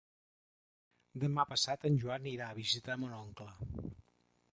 [1.23, 3.51] Demà passat en Joan irà a visitar mon oncle.